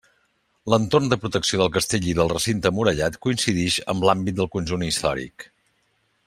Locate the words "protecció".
1.25-1.59